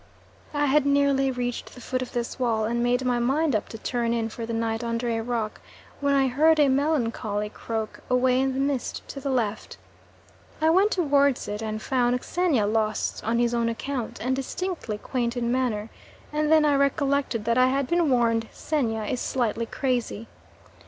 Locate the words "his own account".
13.37-14.19